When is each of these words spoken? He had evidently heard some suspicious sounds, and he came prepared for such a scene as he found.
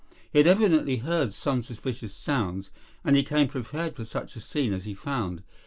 He 0.33 0.39
had 0.39 0.47
evidently 0.47 0.97
heard 0.97 1.31
some 1.31 1.61
suspicious 1.61 2.11
sounds, 2.15 2.71
and 3.05 3.15
he 3.15 3.21
came 3.21 3.47
prepared 3.47 3.95
for 3.95 4.03
such 4.03 4.35
a 4.35 4.39
scene 4.41 4.73
as 4.73 4.85
he 4.85 4.95
found. 4.95 5.43